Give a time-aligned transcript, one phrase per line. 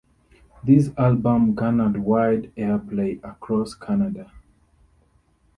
[0.63, 4.31] This album garnered wide airplay across Canada.